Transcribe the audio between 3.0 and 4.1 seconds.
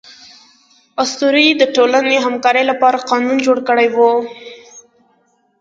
قانون جوړ کړی و.